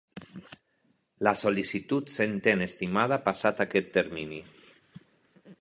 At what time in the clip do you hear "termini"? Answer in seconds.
3.99-4.45